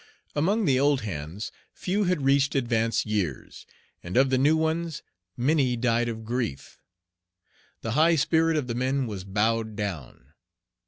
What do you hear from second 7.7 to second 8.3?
The high